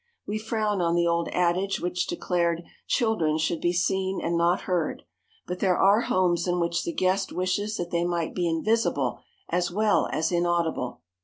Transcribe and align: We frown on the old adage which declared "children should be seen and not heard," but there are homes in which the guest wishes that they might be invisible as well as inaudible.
We 0.25 0.39
frown 0.39 0.81
on 0.81 0.95
the 0.95 1.05
old 1.05 1.29
adage 1.31 1.79
which 1.79 2.07
declared 2.07 2.63
"children 2.87 3.37
should 3.37 3.61
be 3.61 3.71
seen 3.71 4.19
and 4.19 4.35
not 4.35 4.61
heard," 4.61 5.03
but 5.45 5.59
there 5.59 5.77
are 5.77 6.01
homes 6.01 6.47
in 6.47 6.59
which 6.59 6.83
the 6.85 6.91
guest 6.91 7.31
wishes 7.31 7.77
that 7.77 7.91
they 7.91 8.03
might 8.03 8.33
be 8.33 8.49
invisible 8.49 9.19
as 9.47 9.69
well 9.69 10.09
as 10.11 10.31
inaudible. 10.31 11.01